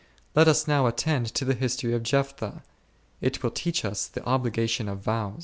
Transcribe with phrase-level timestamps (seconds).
[0.33, 2.63] Let us now attend to the history of Jephthah:
[3.21, 5.39] it will teach us the obligation of vows.